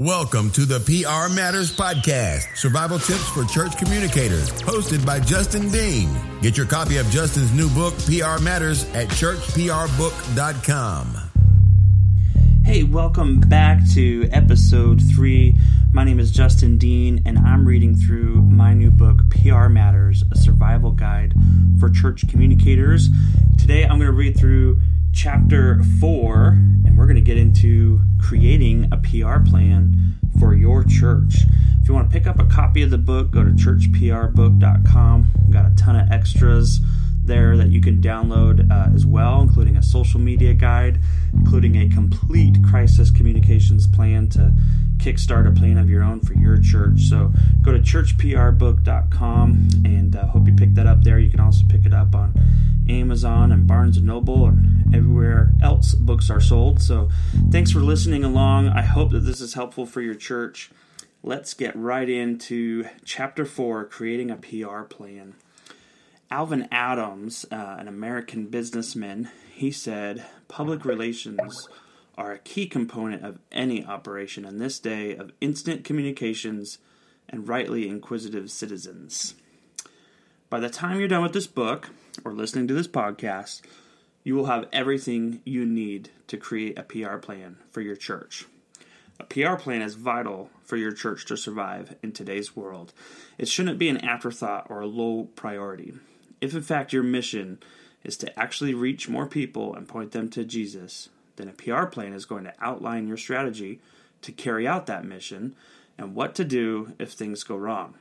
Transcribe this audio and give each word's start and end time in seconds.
Welcome 0.00 0.52
to 0.52 0.64
the 0.64 0.78
PR 0.78 1.28
Matters 1.34 1.76
Podcast, 1.76 2.56
survival 2.56 3.00
tips 3.00 3.28
for 3.30 3.42
church 3.42 3.76
communicators, 3.76 4.48
hosted 4.62 5.04
by 5.04 5.18
Justin 5.18 5.68
Dean. 5.70 6.08
Get 6.40 6.56
your 6.56 6.66
copy 6.66 6.98
of 6.98 7.10
Justin's 7.10 7.52
new 7.52 7.68
book, 7.70 7.94
PR 8.04 8.40
Matters, 8.40 8.84
at 8.94 9.08
churchprbook.com. 9.08 11.16
Hey, 12.64 12.84
welcome 12.84 13.40
back 13.40 13.80
to 13.94 14.28
episode 14.30 15.02
three. 15.02 15.56
My 15.92 16.04
name 16.04 16.20
is 16.20 16.30
Justin 16.30 16.78
Dean, 16.78 17.20
and 17.26 17.36
I'm 17.36 17.66
reading 17.66 17.96
through 17.96 18.42
my 18.42 18.74
new 18.74 18.92
book, 18.92 19.28
PR 19.30 19.66
Matters, 19.66 20.22
a 20.30 20.36
survival 20.36 20.92
guide 20.92 21.34
for 21.80 21.90
church 21.90 22.28
communicators. 22.28 23.08
Today, 23.58 23.82
I'm 23.82 23.98
going 23.98 24.02
to 24.02 24.12
read 24.12 24.38
through 24.38 24.80
chapter 25.12 25.82
four, 25.98 26.56
we're 26.98 27.06
going 27.06 27.14
to 27.14 27.22
get 27.22 27.38
into 27.38 28.00
creating 28.20 28.88
a 28.90 28.96
PR 28.96 29.38
plan 29.48 30.16
for 30.40 30.54
your 30.54 30.82
church. 30.82 31.44
If 31.80 31.88
you 31.88 31.94
want 31.94 32.10
to 32.10 32.12
pick 32.12 32.26
up 32.26 32.40
a 32.40 32.44
copy 32.44 32.82
of 32.82 32.90
the 32.90 32.98
book, 32.98 33.30
go 33.30 33.44
to 33.44 33.50
churchprbook.com. 33.50 35.28
We've 35.44 35.52
got 35.52 35.70
a 35.70 35.74
ton 35.76 35.94
of 35.96 36.10
extras 36.10 36.80
there 37.24 37.56
that 37.56 37.68
you 37.68 37.80
can 37.80 38.00
download 38.02 38.68
uh, 38.70 38.90
as 38.94 39.06
well, 39.06 39.40
including 39.40 39.76
a 39.76 39.82
social 39.82 40.18
media 40.18 40.54
guide, 40.54 40.98
including 41.32 41.76
a 41.76 41.88
complete 41.88 42.56
crisis 42.68 43.12
communications 43.12 43.86
plan 43.86 44.28
to 44.30 44.52
kickstart 44.96 45.46
a 45.46 45.52
plan 45.52 45.78
of 45.78 45.88
your 45.88 46.02
own 46.02 46.20
for 46.20 46.34
your 46.34 46.60
church. 46.60 47.02
So 47.02 47.32
go 47.62 47.70
to 47.72 47.78
churchprbook.com 47.78 49.68
and 49.84 50.16
uh, 50.16 50.26
hope 50.26 50.48
you 50.48 50.54
pick 50.54 50.74
that 50.74 50.88
up 50.88 51.04
there. 51.04 51.20
You 51.20 51.30
can 51.30 51.38
also 51.40 51.64
pick 51.68 51.86
it 51.86 51.94
up 51.94 52.14
on 52.14 52.34
Amazon 52.88 53.52
and 53.52 53.66
Barnes 53.66 53.96
and 53.96 54.06
Noble 54.06 54.46
and 54.46 54.94
everywhere 54.94 55.52
else 55.62 55.94
books 55.94 56.30
are 56.30 56.40
sold. 56.40 56.80
So 56.80 57.08
thanks 57.50 57.70
for 57.70 57.80
listening 57.80 58.24
along. 58.24 58.68
I 58.68 58.82
hope 58.82 59.10
that 59.10 59.20
this 59.20 59.40
is 59.40 59.54
helpful 59.54 59.86
for 59.86 60.00
your 60.00 60.14
church. 60.14 60.70
Let's 61.22 61.54
get 61.54 61.76
right 61.76 62.08
into 62.08 62.86
chapter 63.04 63.44
4 63.44 63.84
creating 63.86 64.30
a 64.30 64.36
PR 64.36 64.82
plan. 64.82 65.34
Alvin 66.30 66.68
Adams, 66.70 67.46
uh, 67.50 67.76
an 67.78 67.88
American 67.88 68.46
businessman, 68.46 69.30
he 69.52 69.70
said, 69.70 70.24
Public 70.46 70.84
relations 70.84 71.68
are 72.16 72.32
a 72.32 72.38
key 72.38 72.66
component 72.66 73.24
of 73.24 73.38
any 73.50 73.84
operation 73.84 74.44
in 74.44 74.58
this 74.58 74.78
day 74.78 75.16
of 75.16 75.32
instant 75.40 75.84
communications 75.84 76.78
and 77.28 77.48
rightly 77.48 77.88
inquisitive 77.88 78.50
citizens. 78.50 79.34
By 80.50 80.60
the 80.60 80.70
time 80.70 80.98
you're 80.98 81.08
done 81.08 81.22
with 81.22 81.32
this 81.32 81.46
book 81.46 81.90
or 82.24 82.32
listening 82.32 82.68
to 82.68 82.74
this 82.74 82.88
podcast, 82.88 83.62
you 84.24 84.34
will 84.34 84.46
have 84.46 84.68
everything 84.72 85.40
you 85.44 85.64
need 85.64 86.10
to 86.26 86.36
create 86.36 86.78
a 86.78 86.82
PR 86.82 87.16
plan 87.16 87.56
for 87.70 87.80
your 87.80 87.96
church. 87.96 88.46
A 89.20 89.24
PR 89.24 89.54
plan 89.56 89.82
is 89.82 89.94
vital 89.94 90.50
for 90.62 90.76
your 90.76 90.92
church 90.92 91.26
to 91.26 91.36
survive 91.36 91.96
in 92.02 92.12
today's 92.12 92.54
world. 92.54 92.92
It 93.36 93.48
shouldn't 93.48 93.78
be 93.78 93.88
an 93.88 94.04
afterthought 94.04 94.66
or 94.68 94.80
a 94.80 94.86
low 94.86 95.28
priority. 95.34 95.94
If 96.40 96.54
in 96.54 96.62
fact 96.62 96.92
your 96.92 97.02
mission 97.02 97.58
is 98.04 98.16
to 98.18 98.38
actually 98.38 98.74
reach 98.74 99.08
more 99.08 99.26
people 99.26 99.74
and 99.74 99.88
point 99.88 100.12
them 100.12 100.30
to 100.30 100.44
Jesus, 100.44 101.08
then 101.36 101.48
a 101.48 101.52
PR 101.52 101.86
plan 101.86 102.12
is 102.12 102.26
going 102.26 102.44
to 102.44 102.54
outline 102.60 103.08
your 103.08 103.16
strategy 103.16 103.80
to 104.22 104.32
carry 104.32 104.66
out 104.66 104.86
that 104.86 105.04
mission 105.04 105.56
and 105.96 106.14
what 106.14 106.34
to 106.36 106.44
do 106.44 106.92
if 106.98 107.12
things 107.12 107.42
go 107.42 107.56
wrong. 107.56 107.94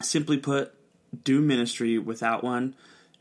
Simply 0.00 0.38
put, 0.38 0.74
do 1.22 1.40
ministry 1.40 1.98
without 1.98 2.42
one, 2.42 2.74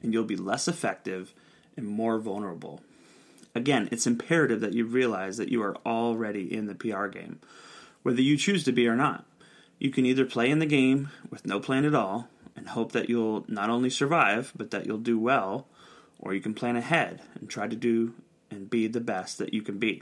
and 0.03 0.13
you'll 0.13 0.23
be 0.23 0.35
less 0.35 0.67
effective 0.67 1.33
and 1.75 1.87
more 1.87 2.19
vulnerable. 2.19 2.81
Again, 3.55 3.89
it's 3.91 4.05
imperative 4.05 4.61
that 4.61 4.73
you 4.73 4.85
realize 4.85 5.37
that 5.37 5.49
you 5.49 5.63
are 5.63 5.77
already 5.85 6.53
in 6.53 6.67
the 6.67 6.75
PR 6.75 7.07
game, 7.07 7.39
whether 8.03 8.21
you 8.21 8.37
choose 8.37 8.63
to 8.65 8.71
be 8.71 8.87
or 8.87 8.95
not. 8.95 9.25
You 9.79 9.89
can 9.89 10.05
either 10.05 10.25
play 10.25 10.49
in 10.49 10.59
the 10.59 10.65
game 10.65 11.09
with 11.29 11.45
no 11.45 11.59
plan 11.59 11.85
at 11.85 11.95
all, 11.95 12.27
and 12.55 12.69
hope 12.69 12.91
that 12.91 13.09
you'll 13.09 13.45
not 13.47 13.69
only 13.69 13.89
survive, 13.89 14.53
but 14.55 14.71
that 14.71 14.85
you'll 14.85 14.97
do 14.97 15.19
well, 15.19 15.67
or 16.19 16.33
you 16.33 16.41
can 16.41 16.53
plan 16.53 16.75
ahead 16.75 17.21
and 17.35 17.49
try 17.49 17.67
to 17.67 17.75
do 17.75 18.13
and 18.49 18.69
be 18.69 18.87
the 18.87 19.01
best 19.01 19.37
that 19.39 19.53
you 19.53 19.61
can 19.61 19.79
be. 19.79 20.01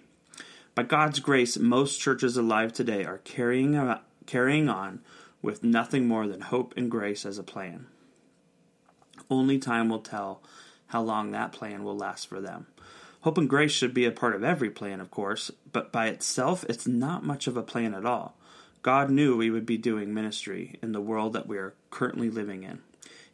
By 0.76 0.84
God's 0.84 1.20
grace, 1.20 1.58
most 1.58 2.00
churches 2.00 2.38
alive 2.38 2.74
today 2.74 3.03
are 3.06 3.20
carrying, 3.20 3.76
uh, 3.76 4.00
carrying 4.26 4.70
on 4.70 5.02
with 5.42 5.64
nothing 5.64 6.08
more 6.08 6.28
than 6.28 6.42
hope 6.42 6.74
and 6.78 6.90
grace 6.90 7.26
as 7.26 7.38
a 7.38 7.44
plan. 7.44 7.88
Only 9.31 9.58
time 9.58 9.88
will 9.88 10.00
tell 10.00 10.42
how 10.88 11.02
long 11.02 11.31
that 11.31 11.53
plan 11.53 11.86
will 11.86 11.96
last 11.96 12.28
for 12.28 12.42
them. 12.42 12.68
Hope 13.22 13.38
and 13.38 13.50
grace 13.50 13.72
should 13.72 13.94
be 13.94 14.03
a 14.03 14.12
part 14.12 14.36
of 14.36 14.44
every 14.44 14.69
plan, 14.69 15.00
of 15.00 15.09
course, 15.09 15.50
but 15.72 15.92
by 15.92 16.08
itself, 16.08 16.66
it's 16.68 16.86
not 16.86 17.24
much 17.24 17.47
of 17.47 17.56
a 17.56 17.64
plan 17.64 17.94
at 17.94 18.06
all. 18.06 18.36
God 18.81 19.09
knew 19.09 19.38
we 19.38 19.50
would 19.50 19.66
be 19.66 19.78
doing 19.78 20.14
ministry 20.14 20.75
in 20.81 20.91
the 20.91 21.00
world 21.00 21.31
that 21.34 21.47
we 21.47 21.58
are 21.58 21.75
currently 21.91 22.30
living 22.30 22.64
in. 22.64 22.81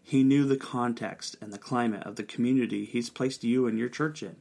He 0.04 0.24
knew 0.24 0.46
the 0.46 0.56
context 0.56 1.36
and 1.42 1.52
the 1.52 1.58
climate 1.58 2.04
of 2.04 2.16
the 2.16 2.24
community 2.24 2.86
He's 2.86 3.10
placed 3.10 3.44
you 3.44 3.66
and 3.66 3.80
your 3.80 3.90
church 3.90 4.22
in. 4.22 4.36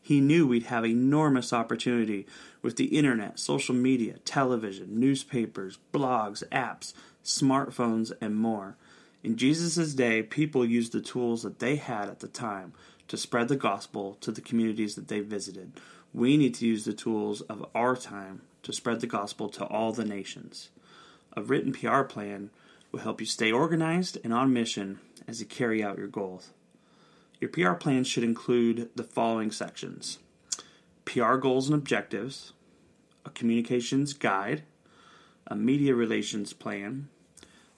He 0.00 0.20
knew 0.20 0.46
we'd 0.46 0.64
have 0.64 0.86
enormous 0.86 1.52
opportunity 1.52 2.26
with 2.62 2.76
the 2.76 2.96
internet, 2.96 3.40
social 3.40 3.74
media, 3.74 4.18
television, 4.24 5.00
newspapers, 5.00 5.78
blogs, 5.92 6.44
apps, 6.50 6.92
smartphones, 7.24 8.12
and 8.20 8.36
more. 8.36 8.76
In 9.22 9.36
Jesus' 9.36 9.94
day, 9.94 10.22
people 10.22 10.64
used 10.64 10.92
the 10.92 11.00
tools 11.00 11.42
that 11.42 11.58
they 11.58 11.76
had 11.76 12.08
at 12.08 12.20
the 12.20 12.28
time 12.28 12.72
to 13.08 13.16
spread 13.16 13.48
the 13.48 13.56
gospel 13.56 14.16
to 14.20 14.32
the 14.32 14.40
communities 14.40 14.94
that 14.94 15.08
they 15.08 15.20
visited. 15.20 15.72
We 16.14 16.36
need 16.36 16.54
to 16.54 16.66
use 16.66 16.84
the 16.84 16.92
tools 16.92 17.40
of 17.42 17.66
our 17.74 17.96
time 17.96 18.42
to 18.62 18.72
spread 18.72 19.00
the 19.00 19.06
gospel 19.06 19.48
to 19.50 19.64
all 19.64 19.92
the 19.92 20.04
nations. 20.04 20.70
A 21.36 21.42
written 21.42 21.72
PR 21.72 22.02
plan 22.02 22.50
will 22.92 23.00
help 23.00 23.20
you 23.20 23.26
stay 23.26 23.52
organized 23.52 24.18
and 24.24 24.32
on 24.32 24.52
mission 24.52 25.00
as 25.28 25.40
you 25.40 25.46
carry 25.46 25.82
out 25.82 25.98
your 25.98 26.08
goals. 26.08 26.50
Your 27.40 27.50
PR 27.50 27.72
plan 27.72 28.04
should 28.04 28.24
include 28.24 28.90
the 28.96 29.04
following 29.04 29.50
sections 29.50 30.18
PR 31.04 31.36
goals 31.36 31.68
and 31.68 31.74
objectives, 31.74 32.52
a 33.24 33.30
communications 33.30 34.12
guide, 34.12 34.62
a 35.46 35.56
media 35.56 35.94
relations 35.94 36.52
plan, 36.52 37.08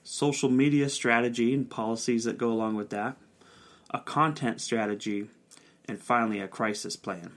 social 0.05 0.51
media 0.51 0.89
strategy 0.89 1.55
and 1.55 1.71
policies 1.71 2.25
that 2.25 2.39
go 2.39 2.51
along 2.51 2.75
with 2.75 2.91
that, 2.91 3.17
a 3.91 4.01
content 4.01 4.61
strategy, 4.61 5.29
and 5.87 6.01
finally 6.01 6.41
a 6.41 6.49
crisis 6.49 6.97
plan. 6.97 7.33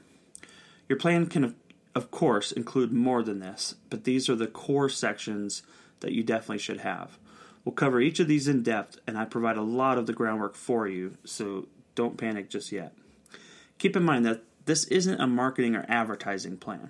Your 0.88 1.00
plan 1.00 1.26
can 1.26 1.56
of 1.96 2.12
course, 2.12 2.52
include 2.52 2.92
more 2.92 3.24
than 3.24 3.40
this, 3.40 3.76
but 3.90 4.04
these 4.04 4.28
are 4.30 4.36
the 4.36 4.48
core 4.48 4.90
sections 4.90 5.64
that 6.02 6.12
you 6.12 6.22
definitely 6.22 6.58
should 6.58 6.82
have. 6.82 7.18
We'll 7.64 7.74
cover 7.74 8.02
each 8.02 8.20
of 8.20 8.28
these 8.28 8.50
in 8.50 8.62
depth, 8.62 9.00
and 9.08 9.18
I 9.18 9.24
provide 9.26 9.58
a 9.58 9.64
lot 9.64 9.98
of 9.98 10.06
the 10.06 10.14
groundwork 10.14 10.56
for 10.56 10.88
you, 10.88 11.18
so 11.24 11.68
don't 11.96 12.18
panic 12.18 12.50
just 12.50 12.72
yet. 12.72 12.94
Keep 13.80 13.96
in 13.96 14.04
mind 14.04 14.26
that 14.26 14.44
this 14.66 14.84
isn't 14.86 15.22
a 15.22 15.26
marketing 15.26 15.76
or 15.76 15.86
advertising 15.88 16.58
plan. 16.58 16.90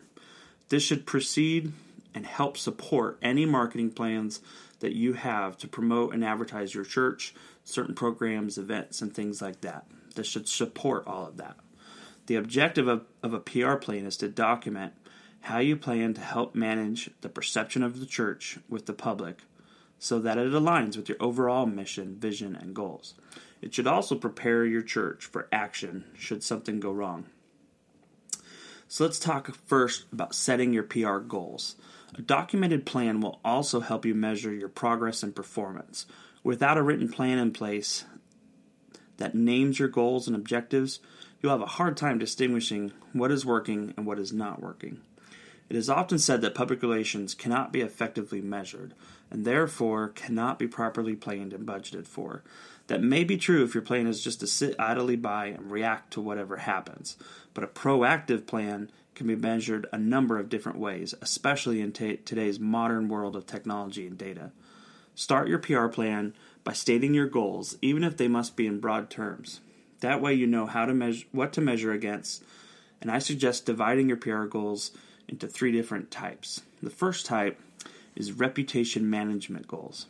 This 0.70 0.82
should 0.82 1.06
precede 1.06 1.72
and 2.16 2.26
help 2.26 2.58
support 2.58 3.20
any 3.22 3.46
marketing 3.46 3.92
plans 3.92 4.40
that 4.86 4.94
you 4.94 5.14
have 5.14 5.58
to 5.58 5.68
promote 5.68 6.14
and 6.14 6.24
advertise 6.24 6.76
your 6.76 6.86
church, 6.86 7.34
certain 7.64 7.96
programs, 7.96 8.60
events, 8.60 9.02
and 9.02 9.12
things 9.12 9.42
like 9.42 9.62
that. 9.62 9.88
This 10.14 10.28
should 10.28 10.48
support 10.48 11.08
all 11.08 11.26
of 11.26 11.38
that. 11.38 11.58
The 12.28 12.36
objective 12.36 12.88
of, 12.88 13.04
of 13.24 13.34
a 13.34 13.40
PR 13.40 13.78
plan 13.78 14.06
is 14.06 14.16
to 14.18 14.30
document 14.30 14.94
how 15.42 15.58
you 15.58 15.76
plan 15.76 16.14
to 16.14 16.22
help 16.22 16.54
manage 16.54 17.10
the 17.22 17.30
perception 17.30 17.82
of 17.82 18.00
the 18.00 18.06
church 18.06 18.60
with 18.70 18.86
the 18.86 18.94
public 18.94 19.40
so 19.98 20.20
that 20.20 20.38
it 20.38 20.52
aligns 20.52 20.96
with 20.96 21.10
your 21.10 21.18
overall 21.20 21.66
mission, 21.66 22.16
vision, 22.20 22.56
and 22.56 22.76
goals. 22.76 23.16
It 23.64 23.74
should 23.74 23.88
also 23.88 24.14
prepare 24.14 24.66
your 24.66 24.84
church 24.84 25.26
for 25.26 25.48
action 25.52 26.04
should 26.16 26.44
something 26.44 26.80
go 26.80 26.92
wrong. 26.92 27.26
So 28.88 29.04
let's 29.04 29.18
talk 29.18 29.52
first 29.66 30.06
about 30.14 30.36
setting 30.36 30.74
your 30.74 30.84
PR 30.84 31.18
goals. 31.18 31.76
A 32.18 32.22
documented 32.22 32.86
plan 32.86 33.20
will 33.20 33.42
also 33.44 33.82
help 33.82 34.06
you 34.06 34.16
measure 34.16 34.54
your 34.54 34.70
progress 34.70 35.22
and 35.22 35.36
performance. 35.36 36.06
Without 36.44 36.78
a 36.78 36.84
written 36.84 37.12
plan 37.12 37.38
in 37.38 37.52
place 37.52 38.06
that 39.18 39.36
names 39.36 39.80
your 39.80 39.90
goals 39.90 40.26
and 40.26 40.36
objectives, 40.36 41.00
you'll 41.42 41.52
have 41.52 41.62
a 41.62 41.66
hard 41.66 41.98
time 41.98 42.18
distinguishing 42.18 42.94
what 43.12 43.32
is 43.32 43.46
working 43.46 43.94
and 43.98 44.06
what 44.06 44.20
is 44.20 44.32
not 44.32 44.62
working. 44.62 45.02
It 45.68 45.76
is 45.76 45.90
often 45.90 46.20
said 46.20 46.42
that 46.42 46.56
public 46.56 46.82
relations 46.82 47.34
cannot 47.34 47.74
be 47.74 47.82
effectively 47.82 48.40
measured, 48.40 48.94
and 49.32 49.44
therefore 49.44 50.10
cannot 50.10 50.60
be 50.60 50.68
properly 50.68 51.16
planned 51.16 51.54
and 51.54 51.68
budgeted 51.68 52.08
for. 52.08 52.44
That 52.88 53.02
may 53.02 53.24
be 53.24 53.36
true 53.36 53.64
if 53.64 53.74
your 53.74 53.82
plan 53.82 54.06
is 54.06 54.24
just 54.24 54.40
to 54.42 54.48
sit 54.48 54.80
idly 54.80 55.16
by 55.16 55.48
and 55.48 55.72
react 55.72 56.14
to 56.14 56.22
whatever 56.22 56.58
happens, 56.58 57.18
but 57.54 57.64
a 57.64 57.68
proactive 57.68 58.46
plan 58.46 58.92
can 59.16 59.28
be 59.28 59.36
measured 59.36 59.88
a 59.92 59.98
number 59.98 60.38
of 60.38 60.50
different 60.50 60.78
ways, 60.78 61.16
especially 61.22 61.82
in 61.82 61.92
t- 61.92 62.18
today's 62.18 62.60
modern 62.60 63.08
world 63.08 63.36
of 63.36 63.48
technology 63.48 64.06
and 64.06 64.18
data. 64.18 64.52
Start 65.16 65.48
your 65.48 65.60
PR 65.60 65.88
plan 65.88 66.34
by 66.64 66.74
stating 66.74 67.14
your 67.14 67.28
goals, 67.28 67.78
even 67.82 68.04
if 68.04 68.18
they 68.18 68.28
must 68.28 68.58
be 68.58 68.68
in 68.68 68.80
broad 68.80 69.10
terms. 69.10 69.62
That 70.02 70.22
way 70.22 70.34
you 70.34 70.46
know 70.46 70.66
how 70.66 70.86
to 70.86 70.94
measure 70.94 71.26
what 71.32 71.54
to 71.54 71.62
measure 71.62 71.94
against, 71.94 72.44
and 73.02 73.10
I 73.10 73.20
suggest 73.20 73.66
dividing 73.66 74.10
your 74.10 74.18
PR 74.18 74.44
goals 74.44 74.92
into 75.28 75.48
three 75.48 75.72
different 75.72 76.12
types. 76.12 76.62
The 76.84 76.90
first 76.90 77.26
type 77.26 77.60
is 78.16 78.34
reputation 78.34 79.10
management 79.10 79.68
goals. 79.68 80.08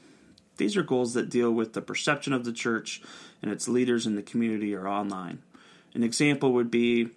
These 0.57 0.75
are 0.77 0.83
goals 0.83 1.13
that 1.13 1.29
deal 1.29 1.51
with 1.51 1.73
the 1.73 1.81
perception 1.81 2.33
of 2.33 2.45
the 2.45 2.53
church 2.53 3.01
and 3.41 3.51
its 3.51 3.67
leaders 3.67 4.07
in 4.07 4.15
the 4.15 4.21
community 4.21 4.73
or 4.73 4.87
online. 4.87 5.39
An 5.93 6.03
example 6.03 6.53
would 6.53 6.71
be 6.71 7.09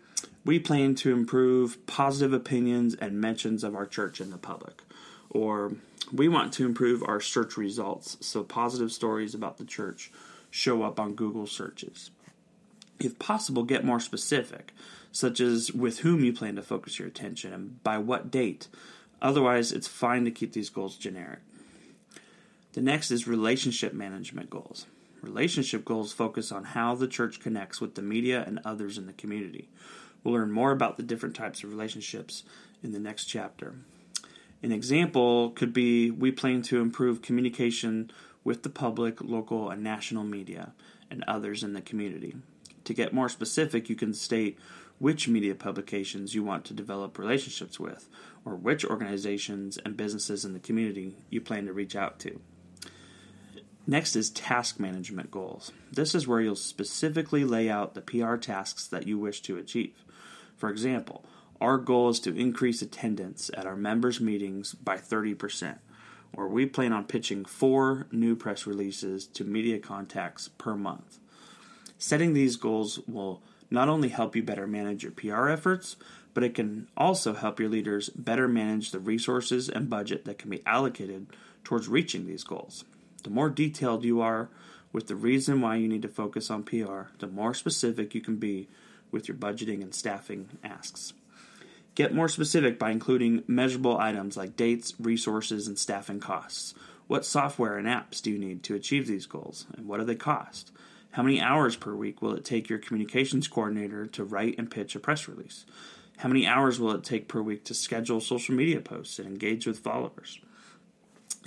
we 0.44 0.58
plan 0.58 0.94
to 0.96 1.12
improve 1.12 1.84
positive 1.86 2.32
opinions 2.32 2.94
and 2.94 3.20
mentions 3.20 3.64
of 3.64 3.74
our 3.74 3.86
church 3.86 4.20
in 4.20 4.30
the 4.30 4.38
public. 4.38 4.82
Or 5.30 5.72
we 6.12 6.28
want 6.28 6.52
to 6.54 6.64
improve 6.64 7.02
our 7.02 7.20
search 7.20 7.56
results 7.56 8.16
so 8.20 8.42
positive 8.42 8.92
stories 8.92 9.34
about 9.34 9.58
the 9.58 9.64
church 9.64 10.10
show 10.50 10.82
up 10.82 10.98
on 10.98 11.14
Google 11.14 11.46
searches. 11.46 12.10
If 12.98 13.18
possible, 13.18 13.62
get 13.62 13.84
more 13.84 14.00
specific, 14.00 14.72
such 15.12 15.40
as 15.40 15.72
with 15.72 16.00
whom 16.00 16.24
you 16.24 16.32
plan 16.32 16.56
to 16.56 16.62
focus 16.62 16.98
your 16.98 17.08
attention 17.08 17.52
and 17.52 17.82
by 17.82 17.98
what 17.98 18.30
date. 18.30 18.68
Otherwise, 19.20 19.72
it's 19.72 19.88
fine 19.88 20.24
to 20.24 20.30
keep 20.30 20.52
these 20.52 20.70
goals 20.70 20.96
generic. 20.96 21.40
The 22.72 22.80
next 22.80 23.10
is 23.10 23.26
relationship 23.26 23.92
management 23.92 24.50
goals. 24.50 24.86
Relationship 25.22 25.84
goals 25.84 26.12
focus 26.12 26.52
on 26.52 26.64
how 26.64 26.94
the 26.94 27.08
church 27.08 27.40
connects 27.40 27.80
with 27.80 27.94
the 27.94 28.02
media 28.02 28.44
and 28.46 28.60
others 28.64 28.98
in 28.98 29.06
the 29.06 29.12
community. 29.12 29.68
We'll 30.22 30.34
learn 30.34 30.50
more 30.50 30.72
about 30.72 30.96
the 30.96 31.02
different 31.02 31.36
types 31.36 31.62
of 31.62 31.70
relationships 31.70 32.44
in 32.82 32.92
the 32.92 32.98
next 32.98 33.26
chapter. 33.26 33.74
An 34.62 34.72
example 34.72 35.50
could 35.50 35.72
be 35.72 36.10
we 36.10 36.32
plan 36.32 36.62
to 36.62 36.80
improve 36.80 37.22
communication 37.22 38.10
with 38.44 38.62
the 38.62 38.70
public, 38.70 39.20
local, 39.20 39.70
and 39.70 39.82
national 39.82 40.24
media 40.24 40.72
and 41.10 41.24
others 41.26 41.62
in 41.62 41.72
the 41.72 41.80
community. 41.80 42.34
To 42.84 42.94
get 42.94 43.12
more 43.12 43.28
specific, 43.28 43.88
you 43.88 43.96
can 43.96 44.14
state 44.14 44.58
which 44.98 45.28
media 45.28 45.54
publications 45.54 46.34
you 46.34 46.42
want 46.42 46.64
to 46.64 46.74
develop 46.74 47.18
relationships 47.18 47.78
with, 47.78 48.08
or 48.44 48.56
which 48.56 48.84
organizations 48.84 49.78
and 49.78 49.96
businesses 49.96 50.44
in 50.44 50.54
the 50.54 50.58
community 50.58 51.14
you 51.30 51.40
plan 51.40 51.66
to 51.66 51.72
reach 51.72 51.94
out 51.94 52.18
to. 52.20 52.40
Next 53.86 54.16
is 54.16 54.28
task 54.30 54.78
management 54.78 55.30
goals. 55.30 55.72
This 55.92 56.14
is 56.14 56.26
where 56.26 56.40
you'll 56.40 56.56
specifically 56.56 57.44
lay 57.44 57.70
out 57.70 57.94
the 57.94 58.02
PR 58.02 58.36
tasks 58.36 58.86
that 58.88 59.06
you 59.06 59.18
wish 59.18 59.40
to 59.42 59.56
achieve. 59.56 60.04
For 60.58 60.68
example, 60.68 61.24
our 61.60 61.78
goal 61.78 62.10
is 62.10 62.20
to 62.20 62.36
increase 62.36 62.82
attendance 62.82 63.50
at 63.54 63.64
our 63.64 63.76
members' 63.76 64.20
meetings 64.20 64.74
by 64.74 64.96
30%, 64.96 65.78
or 66.32 66.48
we 66.48 66.66
plan 66.66 66.92
on 66.92 67.04
pitching 67.04 67.44
four 67.44 68.06
new 68.12 68.36
press 68.36 68.66
releases 68.66 69.26
to 69.28 69.44
media 69.44 69.78
contacts 69.78 70.48
per 70.48 70.74
month. 70.74 71.18
Setting 71.96 72.32
these 72.32 72.56
goals 72.56 73.00
will 73.08 73.40
not 73.70 73.88
only 73.88 74.08
help 74.08 74.36
you 74.36 74.42
better 74.42 74.66
manage 74.66 75.02
your 75.02 75.12
PR 75.12 75.48
efforts, 75.48 75.96
but 76.34 76.44
it 76.44 76.54
can 76.54 76.88
also 76.96 77.34
help 77.34 77.58
your 77.58 77.68
leaders 77.68 78.08
better 78.10 78.46
manage 78.46 78.90
the 78.90 79.00
resources 79.00 79.68
and 79.68 79.90
budget 79.90 80.24
that 80.24 80.38
can 80.38 80.50
be 80.50 80.62
allocated 80.66 81.26
towards 81.64 81.88
reaching 81.88 82.26
these 82.26 82.44
goals. 82.44 82.84
The 83.24 83.30
more 83.30 83.50
detailed 83.50 84.04
you 84.04 84.20
are 84.20 84.48
with 84.92 85.08
the 85.08 85.16
reason 85.16 85.60
why 85.60 85.76
you 85.76 85.88
need 85.88 86.02
to 86.02 86.08
focus 86.08 86.50
on 86.50 86.62
PR, 86.62 87.10
the 87.18 87.26
more 87.26 87.54
specific 87.54 88.14
you 88.14 88.20
can 88.20 88.36
be 88.36 88.68
with 89.10 89.28
your 89.28 89.36
budgeting 89.36 89.82
and 89.82 89.94
staffing 89.94 90.48
asks. 90.62 91.12
Get 91.94 92.14
more 92.14 92.28
specific 92.28 92.78
by 92.78 92.90
including 92.90 93.42
measurable 93.46 93.98
items 93.98 94.36
like 94.36 94.56
dates, 94.56 94.94
resources, 95.00 95.66
and 95.66 95.78
staffing 95.78 96.20
costs. 96.20 96.74
What 97.08 97.24
software 97.24 97.76
and 97.76 97.88
apps 97.88 98.22
do 98.22 98.30
you 98.30 98.38
need 98.38 98.62
to 98.64 98.74
achieve 98.74 99.06
these 99.06 99.26
goals, 99.26 99.66
and 99.76 99.88
what 99.88 99.98
do 99.98 100.04
they 100.04 100.14
cost? 100.14 100.70
How 101.12 101.22
many 101.22 101.40
hours 101.40 101.74
per 101.74 101.94
week 101.94 102.22
will 102.22 102.34
it 102.34 102.44
take 102.44 102.68
your 102.68 102.78
communications 102.78 103.48
coordinator 103.48 104.06
to 104.06 104.24
write 104.24 104.56
and 104.58 104.70
pitch 104.70 104.94
a 104.94 105.00
press 105.00 105.26
release? 105.26 105.64
How 106.18 106.28
many 106.28 106.46
hours 106.46 106.78
will 106.78 106.92
it 106.92 107.02
take 107.02 107.28
per 107.28 107.40
week 107.40 107.64
to 107.64 107.74
schedule 107.74 108.20
social 108.20 108.54
media 108.54 108.80
posts 108.80 109.18
and 109.18 109.26
engage 109.26 109.66
with 109.66 109.78
followers? 109.78 110.38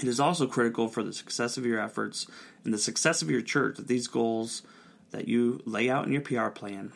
It 0.02 0.08
is 0.08 0.20
also 0.20 0.48
critical 0.48 0.88
for 0.88 1.04
the 1.04 1.14
success 1.14 1.58
of 1.58 1.66
your 1.66 1.80
efforts 1.80 2.26
and 2.66 2.74
the 2.74 2.78
success 2.78 3.22
of 3.22 3.30
your 3.30 3.42
church 3.42 3.78
that 3.78 3.88
these 3.88 4.08
goals 4.08 4.64
that 5.12 5.28
you 5.28 5.62
lay 5.66 5.90
out 5.90 6.06
in 6.06 6.12
your 6.12 6.22
PR 6.22 6.48
plan 6.48 6.92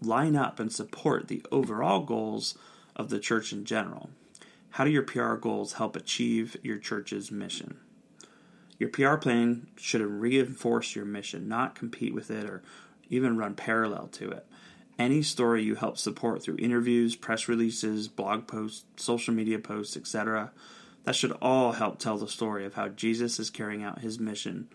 line 0.00 0.36
up 0.36 0.60
and 0.60 0.72
support 0.72 1.28
the 1.28 1.44
overall 1.50 2.00
goals 2.00 2.56
of 2.96 3.08
the 3.08 3.18
church 3.18 3.52
in 3.52 3.64
general. 3.64 4.10
How 4.70 4.84
do 4.84 4.90
your 4.90 5.02
PR 5.02 5.34
goals 5.34 5.74
help 5.74 5.96
achieve 5.96 6.56
your 6.62 6.78
church's 6.78 7.30
mission? 7.30 7.78
Your 8.78 8.90
PR 8.90 9.16
plan 9.16 9.66
should 9.76 10.02
reinforce 10.02 10.94
your 10.94 11.04
mission, 11.04 11.48
not 11.48 11.74
compete 11.74 12.14
with 12.14 12.30
it 12.30 12.48
or 12.48 12.62
even 13.08 13.36
run 13.36 13.54
parallel 13.54 14.08
to 14.12 14.30
it. 14.30 14.46
Any 14.98 15.22
story 15.22 15.62
you 15.62 15.76
help 15.76 15.96
support 15.96 16.42
through 16.42 16.56
interviews, 16.58 17.16
press 17.16 17.48
releases, 17.48 18.08
blog 18.08 18.46
posts, 18.46 18.84
social 18.96 19.32
media 19.32 19.58
posts, 19.58 19.96
etc., 19.96 20.52
that 21.04 21.14
should 21.14 21.32
all 21.40 21.72
help 21.72 21.98
tell 21.98 22.18
the 22.18 22.28
story 22.28 22.64
of 22.64 22.74
how 22.74 22.88
Jesus 22.88 23.38
is 23.38 23.48
carrying 23.48 23.82
out 23.82 24.00
his 24.00 24.18
mission 24.18 24.68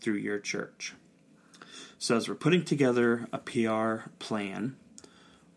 through 0.00 0.16
your 0.16 0.38
church. 0.38 0.94
So, 2.00 2.16
as 2.16 2.28
we're 2.28 2.36
putting 2.36 2.64
together 2.64 3.26
a 3.32 3.38
PR 3.38 4.08
plan, 4.20 4.76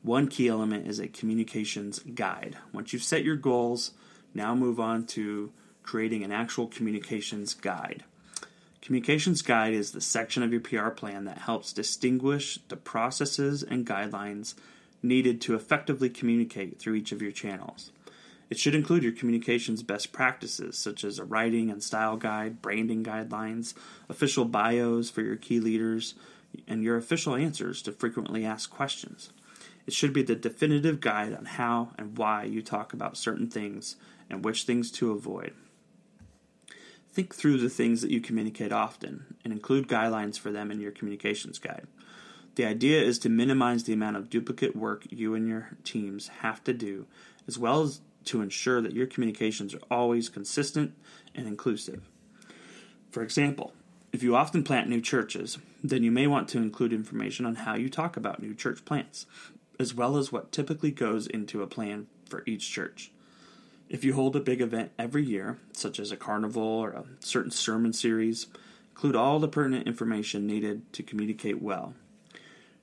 one 0.02 0.28
key 0.28 0.48
element 0.48 0.88
is 0.88 1.00
a 1.00 1.08
communications 1.08 2.00
guide. 2.00 2.58
Once 2.74 2.94
you've 2.94 3.04
set 3.04 3.24
your 3.24 3.36
goals, 3.36 3.92
now 4.34 4.56
move 4.56 4.80
on 4.80 5.06
to 5.08 5.52
creating 5.84 6.24
an 6.24 6.32
actual 6.32 6.66
communications 6.66 7.54
guide. 7.54 8.06
Communications 8.82 9.44
guide 9.44 9.76
is 9.76 9.92
the 9.92 10.02
section 10.02 10.42
of 10.42 10.52
your 10.52 10.62
PR 10.62 10.90
plan 10.90 11.26
that 11.26 11.38
helps 11.38 11.74
distinguish 11.74 12.58
the 12.70 12.76
processes 12.76 13.62
and 13.62 13.86
guidelines 13.86 14.56
needed 15.04 15.42
to 15.42 15.54
effectively 15.54 16.10
communicate 16.10 16.80
through 16.80 16.96
each 16.96 17.12
of 17.12 17.22
your 17.22 17.32
channels. 17.32 17.92
It 18.52 18.60
should 18.60 18.76
include 18.76 19.04
your 19.04 19.14
communications 19.14 19.82
best 19.82 20.12
practices, 20.12 20.78
such 20.78 21.06
as 21.06 21.18
a 21.18 21.24
writing 21.24 21.72
and 21.72 21.82
style 21.82 22.18
guide, 22.18 22.62
branding 22.62 23.02
guidelines, 23.02 23.74
official 24.10 24.44
bios 24.44 25.10
for 25.10 25.22
your 25.22 25.38
key 25.38 25.62
leaders, 25.62 26.16
and 26.68 26.84
your 26.84 26.98
official 26.98 27.34
answers 27.34 27.82
to 27.84 27.94
frequently 27.94 28.46
asked 28.46 28.70
questions. 28.70 29.32
It 29.88 29.94
should 29.94 30.12
be 30.12 30.22
the 30.22 30.36
definitive 30.36 31.00
guide 31.00 31.34
on 31.34 31.46
how 31.46 31.94
and 31.98 32.18
why 32.18 32.44
you 32.44 32.62
talk 32.62 32.92
about 32.92 33.16
certain 33.16 33.50
things 33.50 33.96
and 34.30 34.44
which 34.44 34.64
things 34.64 34.92
to 34.92 35.12
avoid. 35.12 35.54
Think 37.14 37.34
through 37.34 37.58
the 37.58 37.70
things 37.70 38.02
that 38.02 38.12
you 38.12 38.20
communicate 38.20 38.74
often 38.74 39.38
and 39.46 39.54
include 39.54 39.88
guidelines 39.88 40.38
for 40.38 40.52
them 40.52 40.72
in 40.72 40.82
your 40.82 40.92
communications 40.92 41.58
guide. 41.58 41.88
The 42.56 42.66
idea 42.66 43.02
is 43.02 43.18
to 43.20 43.30
minimize 43.30 43.86
the 43.86 43.94
amount 43.94 44.18
of 44.18 44.30
duplicate 44.30 44.76
work 44.76 45.06
you 45.10 45.36
and 45.36 45.48
your 45.48 45.70
teams 45.86 46.28
have 46.40 46.62
to 46.66 46.74
do, 46.74 47.08
as 47.48 47.58
well 47.58 47.84
as 47.84 48.02
to 48.26 48.42
ensure 48.42 48.82
that 48.82 48.94
your 48.94 49.08
communications 49.08 49.74
are 49.74 49.82
always 49.90 50.30
consistent 50.30 50.94
and 51.36 51.48
inclusive. 51.48 52.02
For 53.12 53.24
example, 53.24 53.74
if 54.14 54.24
you 54.24 54.36
often 54.36 54.64
plant 54.64 54.90
new 54.90 55.02
churches, 55.02 55.58
then 55.84 56.04
you 56.04 56.12
may 56.12 56.28
want 56.28 56.48
to 56.50 56.58
include 56.58 56.94
information 56.94 57.46
on 57.46 57.56
how 57.56 57.76
you 57.76 57.90
talk 57.90 58.18
about 58.18 58.42
new 58.42 58.54
church 58.54 58.84
plants, 58.86 59.26
as 59.80 59.94
well 59.94 60.18
as 60.18 60.32
what 60.32 60.52
typically 60.52 60.92
goes 60.92 61.28
into 61.28 61.62
a 61.62 61.68
plan 61.68 62.08
for 62.26 62.44
each 62.46 62.70
church. 62.70 63.12
If 63.90 64.04
you 64.04 64.14
hold 64.14 64.36
a 64.36 64.42
big 64.42 64.62
event 64.62 64.92
every 64.98 65.24
year, 65.24 65.58
such 65.74 66.00
as 66.00 66.12
a 66.12 66.18
carnival 66.18 66.64
or 66.64 66.92
a 66.92 67.04
certain 67.20 67.52
sermon 67.52 67.92
series, 67.94 68.48
include 68.92 69.16
all 69.16 69.40
the 69.40 69.48
pertinent 69.48 69.88
information 69.88 70.48
needed 70.48 70.92
to 70.94 71.04
communicate 71.04 71.62
well. 71.62 71.94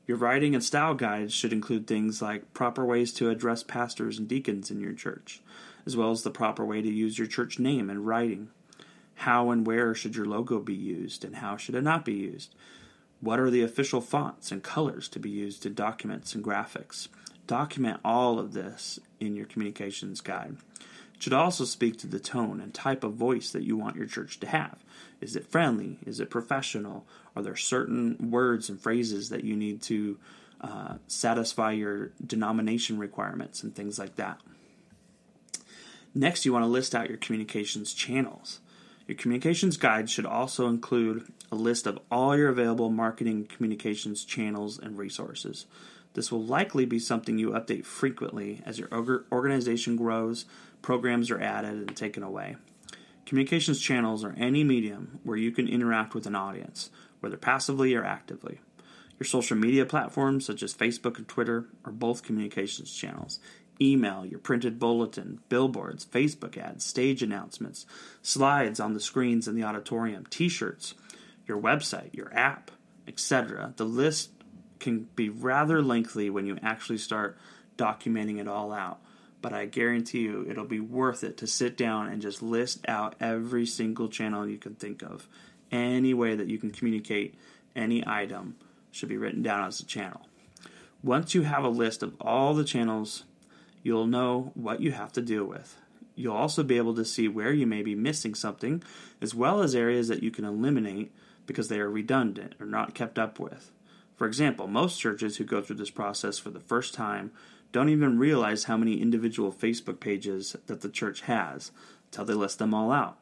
Your 0.08 0.16
writing 0.16 0.54
and 0.54 0.64
style 0.64 0.94
guides 0.94 1.34
should 1.34 1.52
include 1.52 1.86
things 1.86 2.22
like 2.22 2.54
proper 2.54 2.82
ways 2.82 3.12
to 3.12 3.28
address 3.28 3.62
pastors 3.62 4.18
and 4.18 4.26
deacons 4.26 4.70
in 4.70 4.80
your 4.80 4.94
church, 4.94 5.42
as 5.84 5.98
well 5.98 6.10
as 6.10 6.22
the 6.22 6.30
proper 6.30 6.64
way 6.64 6.80
to 6.80 6.88
use 6.88 7.18
your 7.18 7.26
church 7.26 7.58
name 7.58 7.90
and 7.90 8.06
writing. 8.06 8.48
How 9.16 9.50
and 9.50 9.66
where 9.66 9.94
should 9.94 10.16
your 10.16 10.24
logo 10.24 10.60
be 10.60 10.74
used, 10.74 11.26
and 11.26 11.36
how 11.36 11.58
should 11.58 11.74
it 11.74 11.82
not 11.82 12.06
be 12.06 12.14
used? 12.14 12.54
What 13.20 13.38
are 13.38 13.50
the 13.50 13.60
official 13.60 14.00
fonts 14.00 14.50
and 14.50 14.62
colors 14.62 15.10
to 15.10 15.18
be 15.18 15.28
used 15.28 15.66
in 15.66 15.74
documents 15.74 16.34
and 16.34 16.42
graphics? 16.42 17.08
Document 17.46 18.00
all 18.02 18.38
of 18.38 18.54
this 18.54 18.98
in 19.20 19.36
your 19.36 19.44
communications 19.44 20.22
guide. 20.22 20.56
Should 21.18 21.32
also 21.32 21.64
speak 21.64 21.98
to 21.98 22.06
the 22.06 22.20
tone 22.20 22.60
and 22.60 22.72
type 22.72 23.02
of 23.02 23.14
voice 23.14 23.50
that 23.50 23.64
you 23.64 23.76
want 23.76 23.96
your 23.96 24.06
church 24.06 24.38
to 24.40 24.46
have. 24.46 24.78
Is 25.20 25.34
it 25.34 25.46
friendly? 25.46 25.98
Is 26.06 26.20
it 26.20 26.30
professional? 26.30 27.06
Are 27.34 27.42
there 27.42 27.56
certain 27.56 28.30
words 28.30 28.68
and 28.68 28.80
phrases 28.80 29.28
that 29.30 29.42
you 29.42 29.56
need 29.56 29.82
to 29.82 30.18
uh, 30.60 30.94
satisfy 31.08 31.72
your 31.72 32.12
denomination 32.24 32.98
requirements 32.98 33.62
and 33.62 33.74
things 33.74 33.98
like 33.98 34.14
that? 34.16 34.40
Next, 36.14 36.44
you 36.44 36.52
want 36.52 36.64
to 36.64 36.68
list 36.68 36.94
out 36.94 37.08
your 37.08 37.18
communications 37.18 37.92
channels. 37.92 38.60
Your 39.06 39.16
communications 39.16 39.76
guide 39.76 40.10
should 40.10 40.26
also 40.26 40.68
include 40.68 41.32
a 41.50 41.54
list 41.54 41.86
of 41.86 41.98
all 42.10 42.36
your 42.36 42.48
available 42.48 42.90
marketing 42.90 43.46
communications 43.46 44.24
channels 44.24 44.78
and 44.78 44.98
resources. 44.98 45.66
This 46.14 46.32
will 46.32 46.42
likely 46.42 46.84
be 46.84 46.98
something 46.98 47.38
you 47.38 47.50
update 47.50 47.84
frequently 47.84 48.62
as 48.66 48.78
your 48.78 48.88
organization 49.32 49.96
grows, 49.96 50.46
programs 50.82 51.30
are 51.30 51.40
added 51.40 51.72
and 51.72 51.96
taken 51.96 52.22
away. 52.22 52.56
Communications 53.26 53.80
channels 53.80 54.24
are 54.24 54.34
any 54.38 54.64
medium 54.64 55.20
where 55.22 55.36
you 55.36 55.52
can 55.52 55.68
interact 55.68 56.14
with 56.14 56.26
an 56.26 56.34
audience, 56.34 56.90
whether 57.20 57.36
passively 57.36 57.94
or 57.94 58.04
actively. 58.04 58.60
Your 59.18 59.26
social 59.26 59.56
media 59.56 59.84
platforms, 59.84 60.46
such 60.46 60.62
as 60.62 60.72
Facebook 60.72 61.18
and 61.18 61.28
Twitter, 61.28 61.66
are 61.84 61.92
both 61.92 62.22
communications 62.22 62.92
channels. 62.94 63.40
email, 63.80 64.26
your 64.26 64.40
printed 64.40 64.78
bulletin, 64.78 65.38
billboards, 65.48 66.04
Facebook 66.04 66.56
ads, 66.56 66.84
stage 66.84 67.22
announcements, 67.22 67.86
slides 68.22 68.80
on 68.80 68.92
the 68.92 68.98
screens 68.98 69.46
in 69.46 69.54
the 69.54 69.62
auditorium, 69.62 70.26
t 70.30 70.48
shirts, 70.48 70.94
your 71.46 71.60
website, 71.60 72.12
your 72.12 72.32
app, 72.36 72.72
etc. 73.06 73.72
The 73.76 73.84
list 73.84 74.30
can 74.80 75.08
be 75.14 75.28
rather 75.28 75.82
lengthy 75.82 76.30
when 76.30 76.46
you 76.46 76.58
actually 76.62 76.98
start 76.98 77.38
documenting 77.76 78.40
it 78.40 78.48
all 78.48 78.72
out. 78.72 79.00
But 79.40 79.52
I 79.52 79.66
guarantee 79.66 80.20
you 80.20 80.46
it'll 80.48 80.64
be 80.64 80.80
worth 80.80 81.22
it 81.22 81.36
to 81.38 81.46
sit 81.46 81.76
down 81.76 82.08
and 82.08 82.20
just 82.20 82.42
list 82.42 82.84
out 82.88 83.14
every 83.20 83.66
single 83.66 84.08
channel 84.08 84.48
you 84.48 84.58
can 84.58 84.74
think 84.74 85.02
of. 85.02 85.28
Any 85.70 86.14
way 86.14 86.34
that 86.34 86.48
you 86.48 86.58
can 86.58 86.70
communicate 86.70 87.34
any 87.76 88.02
item 88.06 88.56
should 88.90 89.08
be 89.08 89.16
written 89.16 89.42
down 89.42 89.68
as 89.68 89.80
a 89.80 89.86
channel. 89.86 90.22
Once 91.02 91.34
you 91.34 91.42
have 91.42 91.62
a 91.62 91.68
list 91.68 92.02
of 92.02 92.16
all 92.20 92.54
the 92.54 92.64
channels, 92.64 93.24
you'll 93.82 94.06
know 94.06 94.50
what 94.54 94.80
you 94.80 94.90
have 94.90 95.12
to 95.12 95.22
deal 95.22 95.44
with. 95.44 95.76
You'll 96.16 96.34
also 96.34 96.64
be 96.64 96.76
able 96.76 96.96
to 96.96 97.04
see 97.04 97.28
where 97.28 97.52
you 97.52 97.64
may 97.66 97.82
be 97.82 97.94
missing 97.94 98.34
something, 98.34 98.82
as 99.20 99.36
well 99.36 99.62
as 99.62 99.76
areas 99.76 100.08
that 100.08 100.22
you 100.22 100.32
can 100.32 100.44
eliminate 100.44 101.12
because 101.46 101.68
they 101.68 101.78
are 101.78 101.88
redundant 101.88 102.56
or 102.58 102.66
not 102.66 102.94
kept 102.94 103.20
up 103.20 103.38
with. 103.38 103.70
For 104.16 104.26
example, 104.26 104.66
most 104.66 104.98
churches 104.98 105.36
who 105.36 105.44
go 105.44 105.62
through 105.62 105.76
this 105.76 105.90
process 105.90 106.36
for 106.36 106.50
the 106.50 106.58
first 106.58 106.92
time 106.92 107.30
don't 107.72 107.88
even 107.88 108.18
realize 108.18 108.64
how 108.64 108.76
many 108.76 109.00
individual 109.00 109.52
Facebook 109.52 110.00
pages 110.00 110.56
that 110.66 110.80
the 110.80 110.88
church 110.88 111.22
has 111.22 111.70
until 112.06 112.24
they 112.24 112.34
list 112.34 112.58
them 112.58 112.74
all 112.74 112.90
out. 112.90 113.18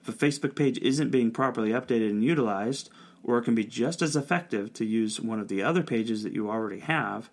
If 0.00 0.08
a 0.08 0.12
Facebook 0.12 0.56
page 0.56 0.78
isn't 0.78 1.10
being 1.10 1.30
properly 1.30 1.70
updated 1.70 2.10
and 2.10 2.24
utilized, 2.24 2.90
or 3.22 3.38
it 3.38 3.44
can 3.44 3.54
be 3.54 3.64
just 3.64 4.02
as 4.02 4.16
effective 4.16 4.72
to 4.74 4.84
use 4.84 5.20
one 5.20 5.38
of 5.38 5.48
the 5.48 5.62
other 5.62 5.82
pages 5.82 6.22
that 6.22 6.32
you 6.32 6.50
already 6.50 6.80
have, 6.80 7.30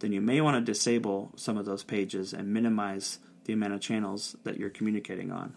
then 0.00 0.12
you 0.12 0.20
may 0.20 0.40
want 0.40 0.56
to 0.56 0.72
disable 0.72 1.32
some 1.36 1.56
of 1.56 1.64
those 1.64 1.84
pages 1.84 2.32
and 2.32 2.52
minimize 2.52 3.18
the 3.44 3.52
amount 3.52 3.74
of 3.74 3.80
channels 3.80 4.36
that 4.44 4.58
you're 4.58 4.70
communicating 4.70 5.30
on. 5.30 5.54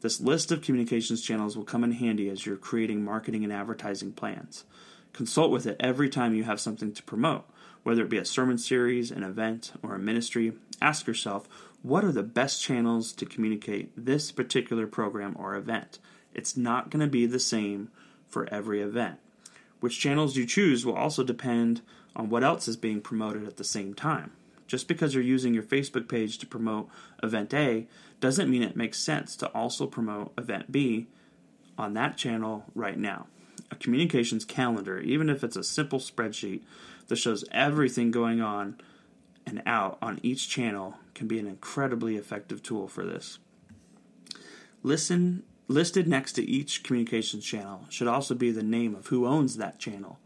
This 0.00 0.20
list 0.20 0.50
of 0.50 0.62
communications 0.62 1.22
channels 1.22 1.56
will 1.56 1.64
come 1.64 1.84
in 1.84 1.92
handy 1.92 2.28
as 2.28 2.44
you're 2.44 2.56
creating 2.56 3.04
marketing 3.04 3.44
and 3.44 3.52
advertising 3.52 4.12
plans. 4.12 4.64
Consult 5.12 5.50
with 5.50 5.66
it 5.66 5.76
every 5.80 6.08
time 6.08 6.34
you 6.34 6.44
have 6.44 6.60
something 6.60 6.92
to 6.92 7.02
promote, 7.02 7.44
whether 7.82 8.02
it 8.02 8.10
be 8.10 8.18
a 8.18 8.24
sermon 8.24 8.58
series, 8.58 9.10
an 9.10 9.22
event, 9.22 9.72
or 9.82 9.94
a 9.94 9.98
ministry. 9.98 10.52
Ask 10.82 11.06
yourself, 11.06 11.48
what 11.82 12.04
are 12.04 12.12
the 12.12 12.22
best 12.22 12.62
channels 12.62 13.12
to 13.14 13.26
communicate 13.26 13.92
this 13.96 14.32
particular 14.32 14.86
program 14.86 15.34
or 15.38 15.54
event? 15.54 15.98
It's 16.34 16.56
not 16.56 16.90
going 16.90 17.00
to 17.00 17.10
be 17.10 17.26
the 17.26 17.38
same 17.38 17.90
for 18.28 18.48
every 18.52 18.80
event. 18.82 19.18
Which 19.80 19.98
channels 19.98 20.36
you 20.36 20.46
choose 20.46 20.84
will 20.84 20.94
also 20.94 21.24
depend 21.24 21.80
on 22.14 22.28
what 22.28 22.44
else 22.44 22.68
is 22.68 22.76
being 22.76 23.00
promoted 23.00 23.46
at 23.46 23.56
the 23.56 23.64
same 23.64 23.94
time. 23.94 24.32
Just 24.66 24.86
because 24.86 25.14
you're 25.14 25.24
using 25.24 25.54
your 25.54 25.62
Facebook 25.62 26.08
page 26.08 26.38
to 26.38 26.46
promote 26.46 26.88
event 27.22 27.52
A 27.54 27.88
doesn't 28.20 28.50
mean 28.50 28.62
it 28.62 28.76
makes 28.76 28.98
sense 28.98 29.34
to 29.36 29.48
also 29.48 29.86
promote 29.86 30.32
event 30.38 30.70
B 30.70 31.08
on 31.78 31.94
that 31.94 32.16
channel 32.16 32.66
right 32.74 32.98
now. 32.98 33.26
A 33.70 33.76
communications 33.76 34.44
calendar, 34.44 34.98
even 35.00 35.30
if 35.30 35.44
it's 35.44 35.56
a 35.56 35.64
simple 35.64 35.98
spreadsheet 35.98 36.62
that 37.08 37.16
shows 37.16 37.44
everything 37.52 38.10
going 38.10 38.40
on 38.40 38.80
and 39.46 39.62
out 39.66 39.98
on 40.02 40.20
each 40.22 40.48
channel, 40.48 40.96
can 41.14 41.26
be 41.28 41.38
an 41.38 41.46
incredibly 41.46 42.16
effective 42.16 42.62
tool 42.62 42.88
for 42.88 43.04
this. 43.04 43.38
Listen 44.82 45.44
Listed 45.70 46.08
next 46.08 46.32
to 46.32 46.42
each 46.42 46.82
communications 46.82 47.44
channel 47.44 47.86
should 47.90 48.08
also 48.08 48.34
be 48.34 48.50
the 48.50 48.60
name 48.60 48.96
of 48.96 49.06
who 49.06 49.24
owns 49.24 49.56
that 49.56 49.78
channel. 49.78 50.18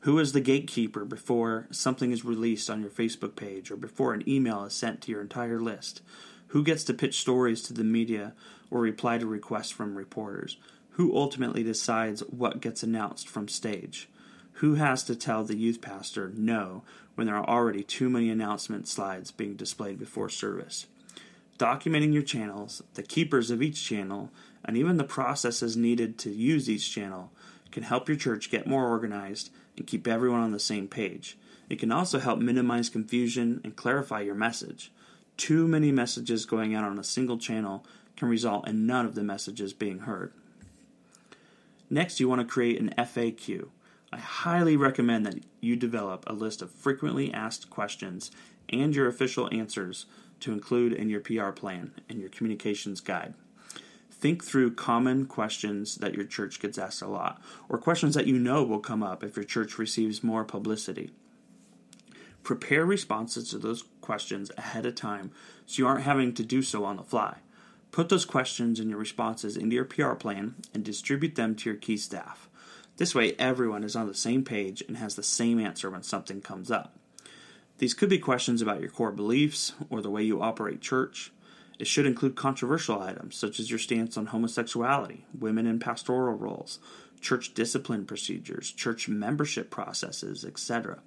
Who 0.00 0.18
is 0.18 0.32
the 0.32 0.42
gatekeeper 0.42 1.06
before 1.06 1.66
something 1.70 2.12
is 2.12 2.22
released 2.22 2.68
on 2.68 2.82
your 2.82 2.90
Facebook 2.90 3.34
page 3.34 3.70
or 3.70 3.76
before 3.76 4.12
an 4.12 4.28
email 4.28 4.62
is 4.64 4.74
sent 4.74 5.00
to 5.00 5.10
your 5.10 5.22
entire 5.22 5.58
list? 5.58 6.02
Who 6.48 6.62
gets 6.62 6.84
to 6.84 6.92
pitch 6.92 7.18
stories 7.18 7.62
to 7.62 7.72
the 7.72 7.82
media 7.82 8.34
or 8.70 8.80
reply 8.80 9.16
to 9.16 9.24
requests 9.24 9.70
from 9.70 9.96
reporters? 9.96 10.58
Who 11.00 11.16
ultimately 11.16 11.62
decides 11.62 12.20
what 12.28 12.60
gets 12.60 12.82
announced 12.82 13.26
from 13.26 13.48
stage? 13.48 14.06
Who 14.60 14.74
has 14.74 15.02
to 15.04 15.16
tell 15.16 15.44
the 15.44 15.56
youth 15.56 15.80
pastor 15.80 16.30
no 16.36 16.82
when 17.14 17.26
there 17.26 17.36
are 17.36 17.48
already 17.48 17.82
too 17.82 18.10
many 18.10 18.28
announcement 18.28 18.86
slides 18.86 19.30
being 19.30 19.54
displayed 19.54 19.98
before 19.98 20.28
service? 20.28 20.88
Documenting 21.58 22.12
your 22.12 22.22
channels, 22.22 22.82
the 22.96 23.02
keepers 23.02 23.50
of 23.50 23.62
each 23.62 23.82
channel, 23.82 24.30
and 24.62 24.76
even 24.76 24.98
the 24.98 25.04
processes 25.04 25.74
needed 25.74 26.18
to 26.18 26.28
use 26.28 26.68
each 26.68 26.94
channel 26.94 27.32
can 27.72 27.84
help 27.84 28.06
your 28.06 28.18
church 28.18 28.50
get 28.50 28.66
more 28.66 28.86
organized 28.86 29.48
and 29.78 29.86
keep 29.86 30.06
everyone 30.06 30.40
on 30.40 30.52
the 30.52 30.58
same 30.58 30.86
page. 30.86 31.38
It 31.70 31.78
can 31.78 31.92
also 31.92 32.18
help 32.18 32.40
minimize 32.40 32.90
confusion 32.90 33.62
and 33.64 33.74
clarify 33.74 34.20
your 34.20 34.34
message. 34.34 34.92
Too 35.38 35.66
many 35.66 35.92
messages 35.92 36.44
going 36.44 36.74
out 36.74 36.84
on 36.84 36.98
a 36.98 37.04
single 37.04 37.38
channel 37.38 37.86
can 38.18 38.28
result 38.28 38.68
in 38.68 38.86
none 38.86 39.06
of 39.06 39.14
the 39.14 39.24
messages 39.24 39.72
being 39.72 40.00
heard. 40.00 40.34
Next, 41.90 42.20
you 42.20 42.28
want 42.28 42.40
to 42.40 42.46
create 42.46 42.80
an 42.80 42.94
FAQ. 42.96 43.68
I 44.12 44.18
highly 44.18 44.76
recommend 44.76 45.26
that 45.26 45.42
you 45.60 45.76
develop 45.76 46.24
a 46.26 46.32
list 46.32 46.62
of 46.62 46.70
frequently 46.70 47.32
asked 47.34 47.68
questions 47.68 48.30
and 48.68 48.94
your 48.94 49.08
official 49.08 49.48
answers 49.52 50.06
to 50.40 50.52
include 50.52 50.92
in 50.92 51.10
your 51.10 51.20
PR 51.20 51.50
plan 51.50 51.92
and 52.08 52.20
your 52.20 52.30
communications 52.30 53.00
guide 53.00 53.34
think 54.20 54.44
through 54.44 54.74
common 54.74 55.24
questions 55.24 55.96
that 55.96 56.14
your 56.14 56.26
church 56.26 56.60
gets 56.60 56.76
asked 56.76 57.00
a 57.00 57.08
lot, 57.08 57.40
or 57.68 57.78
questions 57.78 58.14
that 58.14 58.26
you 58.26 58.38
know 58.38 58.62
will 58.62 58.78
come 58.78 59.02
up 59.02 59.24
if 59.24 59.34
your 59.34 59.44
church 59.44 59.78
receives 59.78 60.22
more 60.22 60.44
publicity. 60.44 61.10
Prepare 62.42 62.84
responses 62.84 63.50
to 63.50 63.58
those 63.58 63.84
questions 64.00 64.50
ahead 64.58 64.84
of 64.86 64.94
time 64.94 65.30
so 65.66 65.80
you 65.80 65.86
aren't 65.86 66.04
having 66.04 66.34
to 66.34 66.44
do 66.44 66.62
so 66.62 66.84
on 66.84 66.96
the 66.96 67.02
fly. 67.02 67.38
Put 67.92 68.08
those 68.08 68.24
questions 68.24 68.78
and 68.78 68.88
your 68.88 68.98
responses 68.98 69.56
into 69.56 69.74
your 69.74 69.84
PR 69.84 70.12
plan 70.12 70.54
and 70.72 70.84
distribute 70.84 71.34
them 71.34 71.54
to 71.56 71.70
your 71.70 71.78
key 71.78 71.96
staff. 71.96 72.48
This 72.96 73.14
way, 73.14 73.34
everyone 73.38 73.82
is 73.82 73.96
on 73.96 74.06
the 74.06 74.14
same 74.14 74.44
page 74.44 74.82
and 74.86 74.96
has 74.98 75.14
the 75.14 75.22
same 75.22 75.58
answer 75.58 75.90
when 75.90 76.02
something 76.02 76.40
comes 76.40 76.70
up. 76.70 76.96
These 77.78 77.94
could 77.94 78.10
be 78.10 78.18
questions 78.18 78.60
about 78.60 78.80
your 78.80 78.90
core 78.90 79.10
beliefs 79.10 79.72
or 79.88 80.02
the 80.02 80.10
way 80.10 80.22
you 80.22 80.42
operate 80.42 80.82
church, 80.82 81.32
it 81.80 81.86
should 81.86 82.04
include 82.04 82.36
controversial 82.36 83.00
items 83.00 83.36
such 83.36 83.58
as 83.58 83.70
your 83.70 83.78
stance 83.78 84.18
on 84.18 84.26
homosexuality, 84.26 85.24
women 85.36 85.66
in 85.66 85.78
pastoral 85.78 86.34
roles, 86.34 86.78
church 87.22 87.54
discipline 87.54 88.04
procedures, 88.04 88.70
church 88.70 89.08
membership 89.08 89.70
processes, 89.70 90.44
etc. 90.44 90.98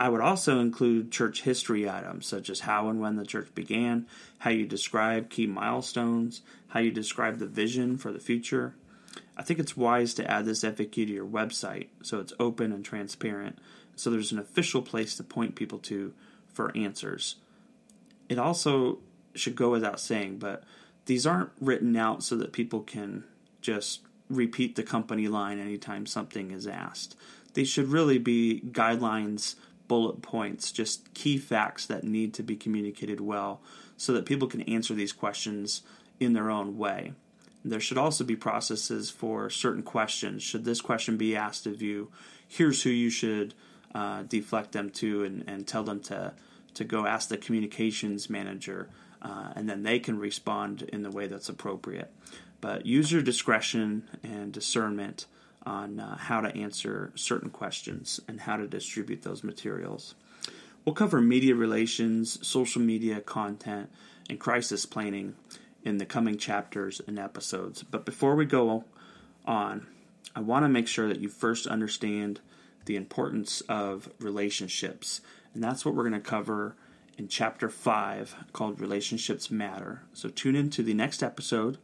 I 0.00 0.08
would 0.08 0.20
also 0.20 0.60
include 0.60 1.10
church 1.10 1.42
history 1.42 1.88
items 1.88 2.26
such 2.26 2.48
as 2.50 2.60
how 2.60 2.88
and 2.88 3.00
when 3.00 3.16
the 3.16 3.26
church 3.26 3.52
began, 3.54 4.06
how 4.38 4.50
you 4.50 4.64
describe 4.64 5.30
key 5.30 5.46
milestones, 5.46 6.42
how 6.68 6.80
you 6.80 6.92
describe 6.92 7.38
the 7.38 7.46
vision 7.46 7.98
for 7.98 8.12
the 8.12 8.20
future. 8.20 8.74
I 9.36 9.42
think 9.42 9.58
it's 9.58 9.76
wise 9.76 10.14
to 10.14 10.30
add 10.30 10.44
this 10.44 10.62
FAQ 10.62 10.92
to 10.92 11.06
your 11.06 11.26
website 11.26 11.88
so 12.02 12.20
it's 12.20 12.32
open 12.38 12.72
and 12.72 12.84
transparent, 12.84 13.58
so 13.96 14.10
there's 14.10 14.32
an 14.32 14.38
official 14.38 14.82
place 14.82 15.16
to 15.16 15.24
point 15.24 15.56
people 15.56 15.78
to 15.80 16.14
for 16.52 16.76
answers. 16.76 17.36
It 18.28 18.38
also 18.38 18.98
should 19.34 19.56
go 19.56 19.70
without 19.70 20.00
saying, 20.00 20.38
but 20.38 20.62
these 21.06 21.26
aren't 21.26 21.50
written 21.60 21.96
out 21.96 22.22
so 22.22 22.36
that 22.36 22.52
people 22.52 22.82
can 22.82 23.24
just 23.60 24.02
repeat 24.28 24.76
the 24.76 24.82
company 24.82 25.26
line 25.26 25.58
anytime 25.58 26.06
something 26.06 26.50
is 26.50 26.66
asked. 26.66 27.16
These 27.54 27.68
should 27.68 27.88
really 27.88 28.18
be 28.18 28.62
guidelines, 28.70 29.54
bullet 29.88 30.22
points, 30.22 30.70
just 30.70 31.12
key 31.14 31.38
facts 31.38 31.86
that 31.86 32.04
need 32.04 32.34
to 32.34 32.42
be 32.42 32.56
communicated 32.56 33.20
well 33.20 33.60
so 33.96 34.12
that 34.12 34.26
people 34.26 34.46
can 34.46 34.62
answer 34.62 34.94
these 34.94 35.12
questions 35.12 35.82
in 36.20 36.34
their 36.34 36.50
own 36.50 36.78
way. 36.78 37.12
There 37.64 37.80
should 37.80 37.98
also 37.98 38.24
be 38.24 38.36
processes 38.36 39.10
for 39.10 39.50
certain 39.50 39.82
questions. 39.82 40.42
Should 40.42 40.64
this 40.64 40.80
question 40.80 41.16
be 41.16 41.34
asked 41.34 41.66
of 41.66 41.82
you, 41.82 42.10
here's 42.46 42.82
who 42.82 42.90
you 42.90 43.10
should 43.10 43.54
uh, 43.94 44.22
deflect 44.22 44.72
them 44.72 44.90
to 44.90 45.24
and, 45.24 45.44
and 45.46 45.66
tell 45.66 45.82
them 45.82 46.00
to, 46.00 46.34
to 46.74 46.84
go 46.84 47.06
ask 47.06 47.28
the 47.28 47.36
communications 47.36 48.30
manager 48.30 48.88
uh, 49.22 49.52
and 49.56 49.68
then 49.68 49.82
they 49.82 49.98
can 49.98 50.18
respond 50.18 50.82
in 50.82 51.02
the 51.02 51.10
way 51.10 51.26
that's 51.26 51.48
appropriate. 51.48 52.12
But 52.60 52.86
use 52.86 53.10
your 53.12 53.22
discretion 53.22 54.08
and 54.22 54.52
discernment 54.52 55.26
on 55.68 56.00
uh, 56.00 56.16
how 56.16 56.40
to 56.40 56.56
answer 56.56 57.12
certain 57.14 57.50
questions 57.50 58.20
and 58.26 58.40
how 58.40 58.56
to 58.56 58.66
distribute 58.66 59.22
those 59.22 59.44
materials. 59.44 60.14
We'll 60.84 60.94
cover 60.94 61.20
media 61.20 61.54
relations, 61.54 62.44
social 62.46 62.80
media 62.80 63.20
content, 63.20 63.90
and 64.30 64.40
crisis 64.40 64.86
planning 64.86 65.36
in 65.84 65.98
the 65.98 66.06
coming 66.06 66.38
chapters 66.38 67.02
and 67.06 67.18
episodes. 67.18 67.82
But 67.82 68.06
before 68.06 68.34
we 68.34 68.46
go 68.46 68.84
on, 69.44 69.86
I 70.34 70.40
want 70.40 70.64
to 70.64 70.68
make 70.68 70.88
sure 70.88 71.08
that 71.08 71.20
you 71.20 71.28
first 71.28 71.66
understand 71.66 72.40
the 72.86 72.96
importance 72.96 73.60
of 73.68 74.10
relationships. 74.18 75.20
And 75.52 75.62
that's 75.62 75.84
what 75.84 75.94
we're 75.94 76.08
going 76.08 76.20
to 76.20 76.20
cover 76.20 76.76
in 77.18 77.28
chapter 77.28 77.68
5 77.68 78.46
called 78.54 78.80
Relationships 78.80 79.50
Matter. 79.50 80.02
So 80.14 80.30
tune 80.30 80.56
in 80.56 80.70
to 80.70 80.82
the 80.82 80.94
next 80.94 81.22
episode 81.22 81.76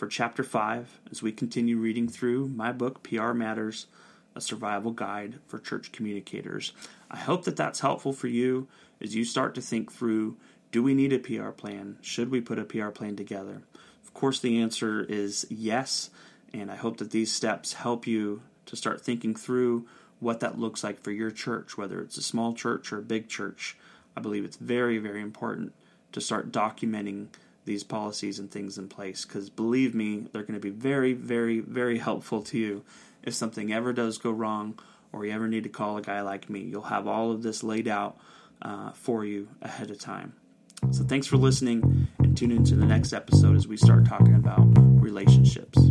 for 0.00 0.06
chapter 0.06 0.42
5 0.42 0.98
as 1.10 1.22
we 1.22 1.30
continue 1.30 1.76
reading 1.76 2.08
through 2.08 2.48
my 2.48 2.72
book, 2.72 3.02
PR 3.02 3.34
Matters 3.34 3.86
A 4.34 4.40
Survival 4.40 4.92
Guide 4.92 5.40
for 5.46 5.58
Church 5.58 5.92
Communicators. 5.92 6.72
I 7.10 7.18
hope 7.18 7.44
that 7.44 7.56
that's 7.56 7.80
helpful 7.80 8.14
for 8.14 8.26
you 8.26 8.66
as 9.02 9.14
you 9.14 9.26
start 9.26 9.54
to 9.56 9.60
think 9.60 9.92
through 9.92 10.38
Do 10.72 10.82
we 10.82 10.94
need 10.94 11.12
a 11.12 11.18
PR 11.18 11.50
plan? 11.50 11.98
Should 12.00 12.30
we 12.30 12.40
put 12.40 12.58
a 12.58 12.64
PR 12.64 12.88
plan 12.88 13.14
together? 13.14 13.60
Of 14.02 14.14
course, 14.14 14.40
the 14.40 14.62
answer 14.62 15.04
is 15.06 15.46
yes, 15.50 16.08
and 16.54 16.70
I 16.70 16.76
hope 16.76 16.96
that 16.96 17.10
these 17.10 17.30
steps 17.30 17.74
help 17.74 18.06
you 18.06 18.40
to 18.64 18.76
start 18.76 19.02
thinking 19.02 19.34
through 19.34 19.86
what 20.18 20.40
that 20.40 20.58
looks 20.58 20.82
like 20.82 20.98
for 21.02 21.10
your 21.10 21.30
church, 21.30 21.76
whether 21.76 22.00
it's 22.00 22.16
a 22.16 22.22
small 22.22 22.54
church 22.54 22.90
or 22.90 23.00
a 23.00 23.02
big 23.02 23.28
church. 23.28 23.76
I 24.16 24.22
believe 24.22 24.46
it's 24.46 24.56
very, 24.56 24.96
very 24.96 25.20
important 25.20 25.74
to 26.12 26.22
start 26.22 26.50
documenting 26.50 27.26
these 27.64 27.84
policies 27.84 28.38
and 28.38 28.50
things 28.50 28.78
in 28.78 28.88
place 28.88 29.24
because 29.24 29.50
believe 29.50 29.94
me, 29.94 30.26
they're 30.32 30.42
going 30.42 30.54
to 30.54 30.60
be 30.60 30.70
very, 30.70 31.12
very, 31.12 31.60
very 31.60 31.98
helpful 31.98 32.42
to 32.42 32.58
you 32.58 32.84
if 33.22 33.34
something 33.34 33.72
ever 33.72 33.92
does 33.92 34.18
go 34.18 34.30
wrong 34.30 34.78
or 35.12 35.26
you 35.26 35.32
ever 35.32 35.48
need 35.48 35.64
to 35.64 35.68
call 35.68 35.96
a 35.96 36.02
guy 36.02 36.20
like 36.20 36.48
me. 36.48 36.60
You'll 36.60 36.82
have 36.82 37.06
all 37.06 37.30
of 37.30 37.42
this 37.42 37.62
laid 37.62 37.88
out 37.88 38.18
uh, 38.62 38.92
for 38.92 39.24
you 39.24 39.48
ahead 39.62 39.90
of 39.90 39.98
time. 39.98 40.34
So 40.90 41.04
thanks 41.04 41.26
for 41.26 41.36
listening 41.36 42.08
and 42.18 42.36
tune 42.36 42.50
into 42.50 42.74
the 42.74 42.86
next 42.86 43.12
episode 43.12 43.56
as 43.56 43.68
we 43.68 43.76
start 43.76 44.06
talking 44.06 44.34
about 44.34 44.66
relationships. 44.76 45.90